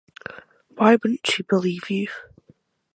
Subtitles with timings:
[0.77, 2.07] Why wouldn't she believe you?